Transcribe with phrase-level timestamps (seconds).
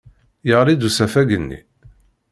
[0.47, 1.59] Yeɣli-d usafag-nni?